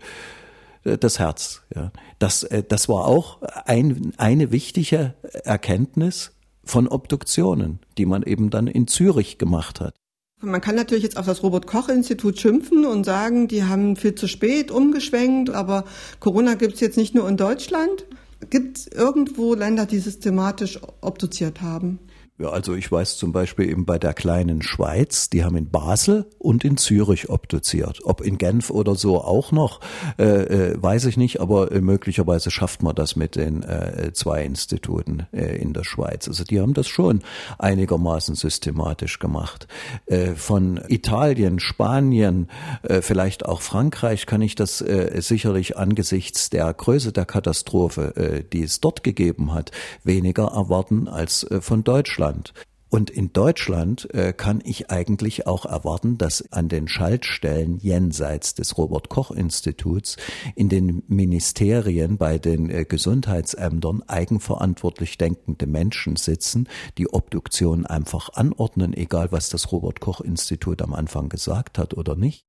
[0.86, 1.64] das Herz.
[1.76, 1.92] Ja.
[2.20, 6.32] Das, äh, das war auch ein, eine wichtige Erkenntnis
[6.64, 9.96] von Obduktionen, die man eben dann in Zürich gemacht hat.
[10.42, 14.70] Man kann natürlich jetzt auf das Robert-Koch-Institut schimpfen und sagen, die haben viel zu spät
[14.70, 15.86] umgeschwenkt, aber
[16.20, 18.06] Corona gibt es jetzt nicht nur in Deutschland.
[18.50, 22.00] Gibt es irgendwo Länder, die systematisch obduziert haben?
[22.38, 26.26] Ja, also ich weiß zum Beispiel eben bei der kleinen Schweiz, die haben in Basel
[26.38, 28.02] und in Zürich obduziert.
[28.04, 29.80] Ob in Genf oder so auch noch,
[30.20, 34.44] äh, äh, weiß ich nicht, aber äh, möglicherweise schafft man das mit den äh, zwei
[34.44, 36.28] Instituten äh, in der Schweiz.
[36.28, 37.22] Also die haben das schon
[37.58, 39.70] einigermaßen systematisch gemacht.
[40.06, 42.50] Äh, von Italien, Spanien,
[42.84, 48.44] äh, vielleicht auch Frankreich kann ich das äh, sicherlich angesichts der Größe der Katastrophe, äh,
[48.44, 49.72] die es dort gegeben hat,
[50.04, 52.25] weniger erwarten als von Deutschland.
[52.26, 52.54] Deutschland.
[52.90, 58.78] Und in Deutschland äh, kann ich eigentlich auch erwarten, dass an den Schaltstellen jenseits des
[58.78, 60.16] Robert Koch Instituts
[60.56, 68.94] in den Ministerien bei den äh, Gesundheitsämtern eigenverantwortlich denkende Menschen sitzen, die Obduktion einfach anordnen,
[68.94, 72.45] egal was das Robert Koch Institut am Anfang gesagt hat oder nicht.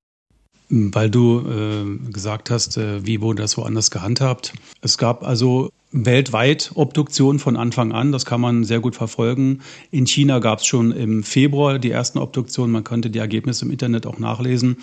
[0.68, 4.52] Weil du äh, gesagt hast, äh, wie wurde das woanders gehandhabt.
[4.80, 8.12] Es gab also weltweit Obduktion von Anfang an.
[8.12, 9.60] Das kann man sehr gut verfolgen.
[9.90, 12.72] In China gab es schon im Februar die ersten Obduktionen.
[12.72, 14.78] Man konnte die Ergebnisse im Internet auch nachlesen.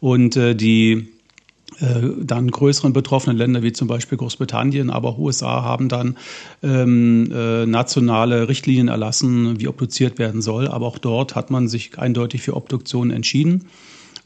[0.00, 1.08] Und äh, die
[1.78, 6.16] äh, dann größeren betroffenen Länder wie zum Beispiel Großbritannien, aber USA haben dann
[6.62, 10.68] ähm, äh, nationale Richtlinien erlassen, wie obduziert werden soll.
[10.68, 13.66] Aber auch dort hat man sich eindeutig für Obduktionen entschieden.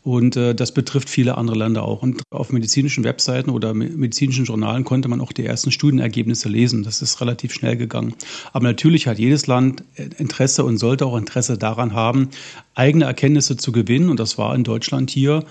[0.04, 2.02] Und äh, das betrifft viele andere Länder auch.
[2.02, 6.82] Und auf medizinischen Webseiten oder medizinischen Journalen konnte man auch die ersten Studienergebnisse lesen.
[6.82, 8.14] Das ist relativ schnell gegangen.
[8.52, 9.82] Aber natürlich hat jedes Land
[10.18, 12.28] Interesse und sollte auch Interesse daran haben,
[12.74, 14.10] eigene Erkenntnisse zu gewinnen.
[14.10, 15.42] Und das war in Deutschland hier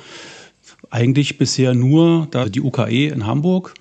[0.92, 3.74] eigentlich bisher nur die UKE in Hamburg.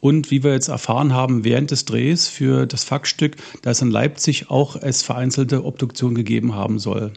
[0.00, 4.50] Und wie wir jetzt erfahren haben während des Drehs für das Faktstück, dass in Leipzig
[4.50, 7.12] auch es vereinzelte Obduktionen gegeben haben soll.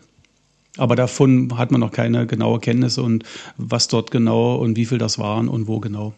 [0.78, 3.24] Aber davon hat man noch keine genaue Kenntnis und
[3.58, 6.14] was dort genau und wie viel das waren und wo genau.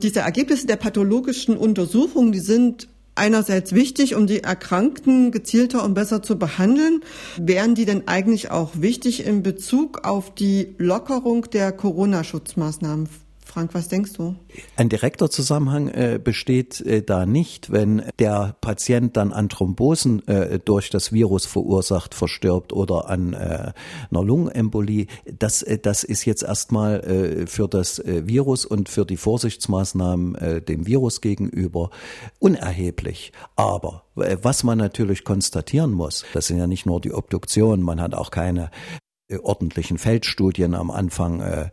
[0.00, 6.22] Diese Ergebnisse der pathologischen Untersuchungen, die sind einerseits wichtig, um die Erkrankten gezielter und besser
[6.22, 7.00] zu behandeln.
[7.36, 13.08] Wären die denn eigentlich auch wichtig in Bezug auf die Lockerung der Corona-Schutzmaßnahmen
[13.58, 14.36] Frank, was denkst du?
[14.76, 20.60] Ein direkter Zusammenhang äh, besteht äh, da nicht, wenn der Patient dann an Thrombosen äh,
[20.60, 23.72] durch das Virus verursacht verstirbt oder an äh,
[24.12, 25.08] einer Lungenembolie.
[25.26, 30.86] Das, äh, das ist jetzt erstmal äh, für das Virus und für die Vorsichtsmaßnahmen dem
[30.86, 31.90] Virus gegenüber
[32.38, 33.32] unerheblich.
[33.56, 38.14] Aber was man natürlich konstatieren muss, das sind ja nicht nur die Obduktionen, man hat
[38.14, 38.70] auch keine
[39.42, 41.70] ordentlichen Feldstudien am Anfang äh,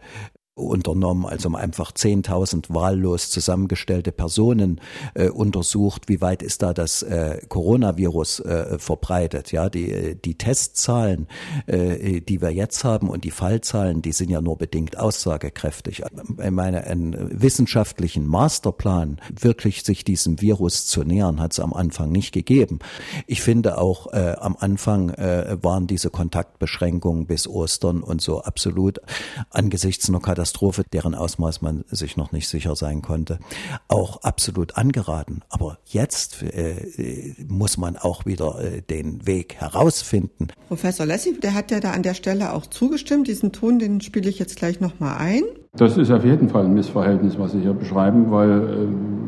[0.55, 4.79] unternommen, also einfach 10.000 wahllos zusammengestellte Personen
[5.13, 9.51] äh, untersucht, wie weit ist da das äh, Coronavirus äh, verbreitet.
[9.51, 11.27] Ja, die, die Testzahlen,
[11.67, 16.03] äh, die wir jetzt haben und die Fallzahlen, die sind ja nur bedingt aussagekräftig.
[16.41, 22.13] Ich meine, einen wissenschaftlichen Masterplan, wirklich sich diesem Virus zu nähern, hat es am Anfang
[22.13, 22.79] nicht gegeben.
[23.27, 29.01] Ich finde auch, äh, am Anfang äh, waren diese Kontaktbeschränkungen bis Ostern und so absolut
[29.49, 33.39] angesichts einer Katastrophe Katastrophe, deren Ausmaß man sich noch nicht sicher sein konnte,
[33.87, 35.41] auch absolut angeraten.
[35.49, 40.49] Aber jetzt äh, muss man auch wieder äh, den Weg herausfinden.
[40.67, 43.27] Professor Lessig, der hat ja da an der Stelle auch zugestimmt.
[43.27, 45.41] Diesen Ton, den spiele ich jetzt gleich nochmal ein.
[45.75, 48.51] Das ist auf jeden Fall ein Missverhältnis, was Sie hier beschreiben, weil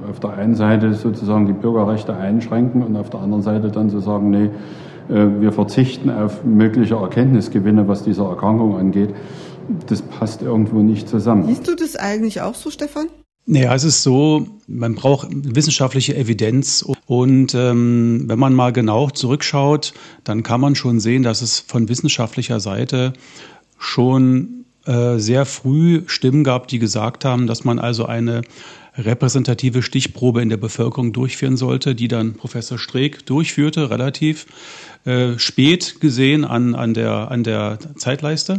[0.06, 3.89] äh, auf der einen Seite sozusagen die Bürgerrechte einschränken und auf der anderen Seite dann
[3.89, 4.51] zu sagen, nee,
[5.10, 9.15] äh, wir verzichten auf mögliche Erkenntnisgewinne, was diese Erkrankung angeht
[9.88, 11.45] das passt irgendwo nicht zusammen.
[11.47, 13.08] Siehst du das eigentlich auch so, Stefan?
[13.49, 19.93] Naja, es ist so, man braucht wissenschaftliche Evidenz und ähm, wenn man mal genau zurückschaut,
[20.25, 23.13] dann kann man schon sehen, dass es von wissenschaftlicher Seite
[23.77, 28.41] schon äh, sehr früh Stimmen gab, die gesagt haben, dass man also eine
[28.97, 34.45] repräsentative Stichprobe in der Bevölkerung durchführen sollte, die dann Professor Streeck durchführte, relativ
[35.06, 38.58] äh, spät gesehen an, an, der, an der Zeitleiste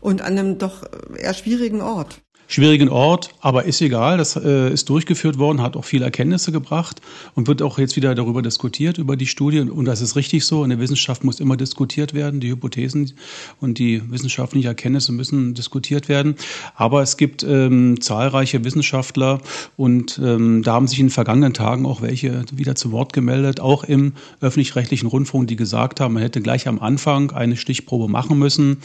[0.00, 0.84] und an einem doch
[1.16, 4.18] eher schwierigen Ort schwierigen Ort, aber ist egal.
[4.18, 7.00] Das äh, ist durchgeführt worden, hat auch viele Erkenntnisse gebracht
[7.34, 9.60] und wird auch jetzt wieder darüber diskutiert, über die Studie.
[9.60, 10.64] Und das ist richtig so.
[10.64, 12.40] In der Wissenschaft muss immer diskutiert werden.
[12.40, 13.12] Die Hypothesen
[13.60, 16.34] und die wissenschaftlichen Erkenntnisse müssen diskutiert werden.
[16.74, 19.40] Aber es gibt ähm, zahlreiche Wissenschaftler
[19.76, 23.60] und ähm, da haben sich in den vergangenen Tagen auch welche wieder zu Wort gemeldet,
[23.60, 28.38] auch im öffentlich-rechtlichen Rundfunk, die gesagt haben, man hätte gleich am Anfang eine Stichprobe machen
[28.38, 28.78] müssen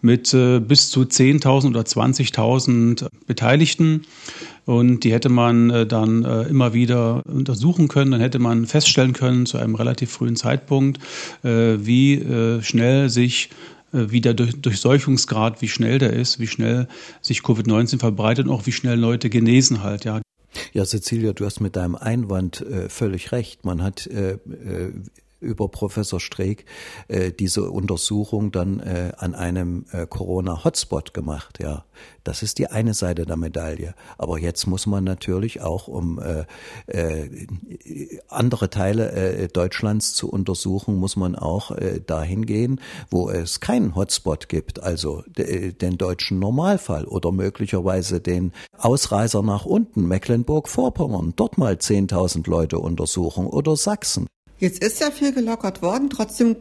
[0.00, 4.02] mit äh, bis zu 10.000 oder 20.000 Beteiligten.
[4.64, 8.10] Und die hätte man äh, dann äh, immer wieder untersuchen können.
[8.10, 10.98] Dann hätte man feststellen können zu einem relativ frühen Zeitpunkt,
[11.44, 13.50] äh, wie äh, schnell sich
[13.92, 16.88] äh, wie der Durchseuchungsgrad, wie schnell der ist, wie schnell
[17.22, 20.20] sich Covid-19 verbreitet und auch wie schnell Leute genesen halt, ja.
[20.72, 23.64] Ja, Cecilia, du hast mit deinem Einwand äh, völlig recht.
[23.64, 24.92] Man hat äh, äh,
[25.46, 26.64] über Professor Streeck
[27.08, 31.58] äh, diese Untersuchung dann äh, an einem äh, Corona-Hotspot gemacht.
[31.62, 31.84] Ja,
[32.24, 33.94] das ist die eine Seite der Medaille.
[34.18, 36.44] Aber jetzt muss man natürlich auch, um äh,
[36.86, 37.46] äh,
[38.28, 42.80] andere Teile äh, Deutschlands zu untersuchen, muss man auch äh, dahin gehen,
[43.10, 49.64] wo es keinen Hotspot gibt, also de, den deutschen Normalfall oder möglicherweise den Ausreißer nach
[49.64, 54.26] unten, Mecklenburg-Vorpommern, dort mal 10.000 Leute untersuchen oder Sachsen.
[54.58, 56.56] Jetzt ist ja viel gelockert worden, trotzdem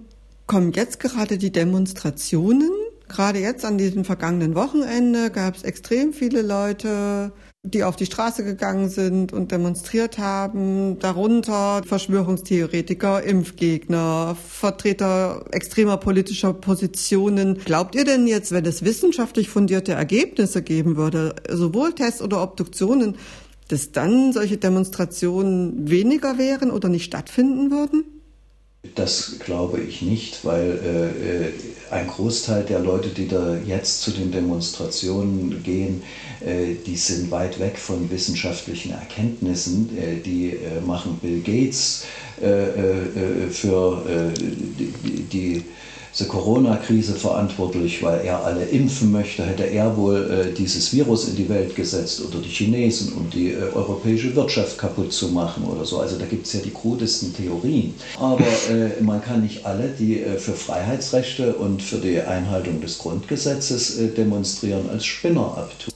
[0.47, 2.71] kommen jetzt gerade die Demonstrationen.
[3.07, 7.31] Gerade jetzt an diesem vergangenen Wochenende gab es extrem viele Leute,
[7.63, 16.53] die auf die Straße gegangen sind und demonstriert haben, darunter Verschwörungstheoretiker, Impfgegner, Vertreter extremer politischer
[16.53, 17.59] Positionen.
[17.63, 23.17] Glaubt ihr denn jetzt, wenn es wissenschaftlich fundierte Ergebnisse geben würde, sowohl Tests oder Obduktionen,
[23.67, 28.03] dass dann solche Demonstrationen weniger wären oder nicht stattfinden würden?
[28.93, 31.51] Das glaube ich nicht, weil äh, äh,
[31.89, 36.03] ein Großteil der Leute, die da jetzt zu den Demonstrationen gehen,
[36.45, 39.89] äh, die sind weit weg von wissenschaftlichen Erkenntnissen.
[39.97, 42.05] Äh, die äh, machen Bill Gates
[42.39, 44.03] äh, für
[44.37, 45.63] die, die
[46.15, 51.35] zur Corona-Krise verantwortlich, weil er alle impfen möchte, hätte er wohl äh, dieses Virus in
[51.35, 55.83] die Welt gesetzt oder die Chinesen, um die äh, europäische Wirtschaft kaputt zu machen oder
[55.83, 55.99] so.
[55.99, 57.93] Also da gibt es ja die krudesten Theorien.
[58.17, 62.97] Aber äh, man kann nicht alle, die äh, für Freiheitsrechte und für die Einhaltung des
[62.97, 65.93] Grundgesetzes äh, demonstrieren, als Spinner abtun.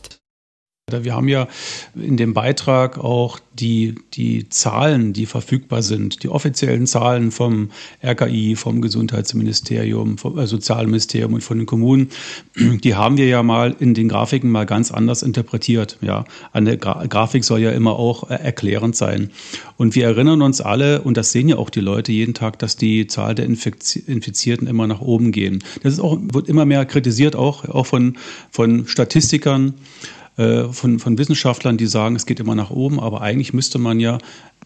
[1.03, 1.47] Wir haben ja
[1.95, 7.69] in dem Beitrag auch die, die Zahlen, die verfügbar sind, die offiziellen Zahlen vom
[8.03, 12.09] RKI, vom Gesundheitsministerium, vom Sozialministerium und von den Kommunen,
[12.55, 15.97] die haben wir ja mal in den Grafiken mal ganz anders interpretiert.
[16.01, 19.31] Ja, eine Gra Grafik soll ja immer auch äh, erklärend sein.
[19.77, 22.75] Und wir erinnern uns alle, und das sehen ja auch die Leute jeden Tag, dass
[22.75, 25.63] die Zahl der Infizierten immer nach oben gehen.
[25.83, 28.17] Das ist auch, wird immer mehr kritisiert, auch, auch von,
[28.51, 29.75] von Statistikern.
[30.39, 33.99] Äh, von, von Wissenschaftlern, die sagen, es geht immer nach oben, aber eigentlich müsste man
[33.99, 34.19] ja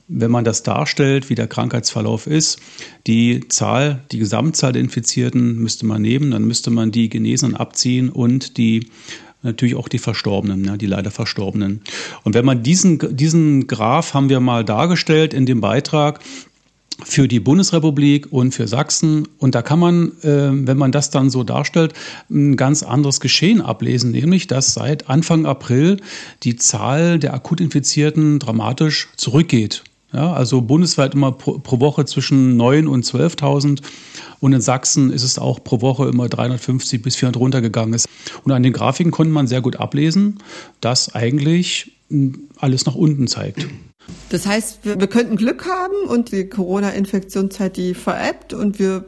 [0.10, 2.60] wenn man das darstellt, wie der Krankheitsverlauf ist,
[3.08, 8.10] die Zahl, die Gesamtzahl der Infizierten müsste man nehmen, dann müsste man die Genesenen abziehen
[8.10, 8.90] und die
[9.44, 11.82] natürlich auch die Verstorbenen, ja, die leider Verstorbenen.
[12.24, 16.20] Und wenn man diesen, diesen Graph haben wir mal dargestellt in dem Beitrag,
[17.04, 19.28] für die Bundesrepublik und für Sachsen.
[19.38, 21.94] Und da kann man, äh, wenn man das dann so darstellt,
[22.30, 25.98] ein ganz anderes Geschehen ablesen, nämlich dass seit Anfang April
[26.44, 29.84] die Zahl der akut Infizierten dramatisch zurückgeht.
[30.14, 33.82] Ja, also bundesweit immer pro, pro Woche zwischen 9 und 12.000
[34.40, 38.08] und in Sachsen ist es auch pro Woche immer 350 bis 400 runtergegangen ist.
[38.44, 40.38] Und an den Grafiken konnte man sehr gut ablesen,
[40.82, 41.93] dass eigentlich
[42.58, 43.68] alles nach unten zeigt.
[44.30, 49.06] Das heißt, wir, wir könnten Glück haben und die Corona-Infektionszeit, die veräppt und wir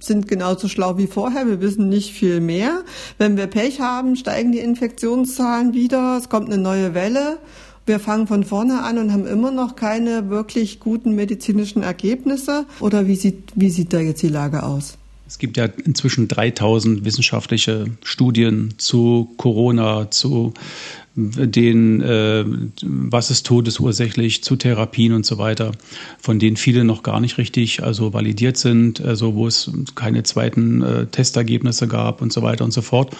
[0.00, 1.46] sind genauso schlau wie vorher.
[1.46, 2.84] Wir wissen nicht viel mehr.
[3.18, 6.16] Wenn wir Pech haben, steigen die Infektionszahlen wieder.
[6.18, 7.38] Es kommt eine neue Welle.
[7.86, 12.66] Wir fangen von vorne an und haben immer noch keine wirklich guten medizinischen Ergebnisse.
[12.80, 14.98] Oder wie sieht, wie sieht da jetzt die Lage aus?
[15.26, 20.54] Es gibt ja inzwischen 3000 wissenschaftliche Studien zu Corona, zu
[21.18, 22.44] den, äh,
[22.82, 25.72] was ist todesursächlich, zu Therapien und so weiter,
[26.20, 30.82] von denen viele noch gar nicht richtig also validiert sind, also wo es keine zweiten
[30.82, 33.16] äh, Testergebnisse gab und so weiter und so fort.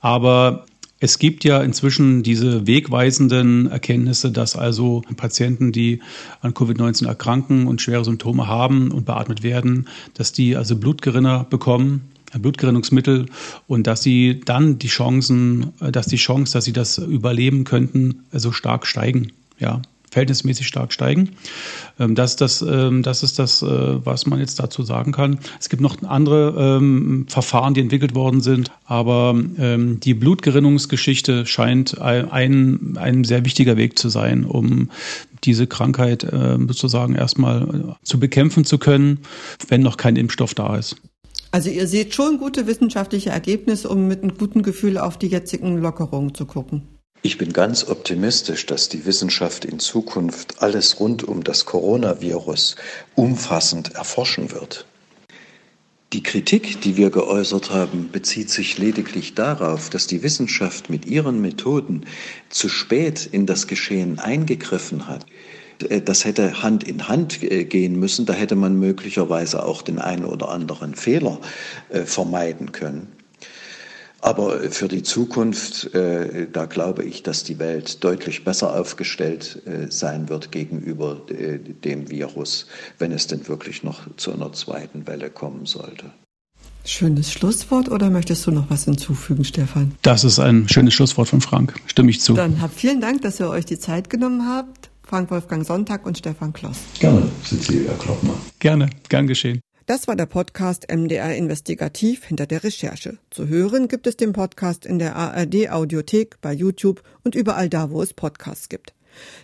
[0.00, 0.66] Aber
[1.00, 6.00] es gibt ja inzwischen diese wegweisenden Erkenntnisse, dass also Patienten, die
[6.40, 12.10] an Covid-19 erkranken und schwere Symptome haben und beatmet werden, dass die also Blutgerinner bekommen
[12.36, 13.26] Blutgerinnungsmittel
[13.66, 18.24] und dass sie dann die Chancen, äh, dass die Chance, dass sie das überleben könnten,
[18.30, 19.32] so also stark steigen.
[19.58, 21.30] Ja, verhältnismäßig stark steigen.
[21.98, 25.38] Ähm, das, das, ähm, das ist das, äh, was man jetzt dazu sagen kann.
[25.60, 32.96] Es gibt noch andere ähm, Verfahren, die entwickelt worden sind, aber die Blutgerinnungsgeschichte scheint ein,
[32.98, 34.90] ein sehr wichtiger Weg zu sein, um
[35.44, 39.20] diese Krankheit äh, sozusagen erstmal zu bekämpfen zu können,
[39.68, 40.96] wenn noch kein Impfstoff da ist.
[41.50, 45.78] Also ihr seht schon gute wissenschaftliche Ergebnisse, um mit einem guten Gefühl auf die jetzigen
[45.78, 46.86] Lockerungen zu gucken.
[47.22, 52.76] Ich bin ganz optimistisch, dass die Wissenschaft in Zukunft alles rund um das Coronavirus
[53.16, 54.86] umfassend erforschen wird.
[56.14, 61.42] Die Kritik, die wir geäußert haben, bezieht sich lediglich darauf, dass die Wissenschaft mit ihren
[61.42, 62.06] Methoden
[62.48, 65.26] zu spät in das Geschehen eingegriffen hat.
[65.88, 68.26] Äh, das hätte Hand in Hand äh, gehen müssen.
[68.26, 71.40] Da hätte man möglicherweise auch den einen oder anderen Fehler
[71.88, 73.12] äh, vermeiden können.
[74.20, 79.90] Aber für die Zukunft, äh, da glaube ich, dass die Welt deutlich besser aufgestellt äh,
[79.90, 82.66] sein wird gegenüber äh, dem Virus,
[82.98, 86.06] wenn es denn wirklich noch zu einer zweiten Welle kommen sollte.
[86.84, 89.94] Schönes Schlusswort oder möchtest du noch was hinzufügen, Stefan?
[90.02, 91.74] Das ist ein schönes Schlusswort von Frank.
[91.86, 92.32] Stimme ich zu.
[92.32, 94.90] Dann habt vielen Dank, dass ihr euch die Zeit genommen habt.
[95.08, 96.78] Frank Wolfgang Sonntag und Stefan Kloss.
[97.00, 98.36] Gerne, Cecilia Kloppmann.
[98.58, 99.60] Gerne, gern geschehen.
[99.86, 103.16] Das war der Podcast MDR Investigativ hinter der Recherche.
[103.30, 107.90] Zu hören gibt es den Podcast in der ARD Audiothek, bei YouTube und überall da,
[107.90, 108.92] wo es Podcasts gibt.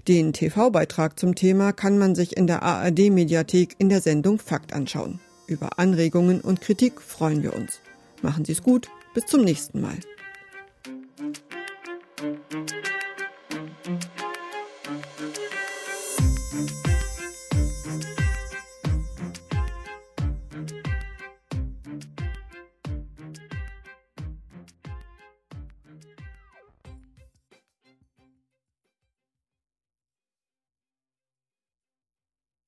[0.06, 4.74] Den TV-Beitrag zum Thema kann man sich in der ARD Mediathek in der Sendung Fakt
[4.74, 5.18] anschauen.
[5.46, 7.80] Über Anregungen und Kritik freuen wir uns.
[8.20, 9.96] Machen Sie es gut, bis zum nächsten Mal.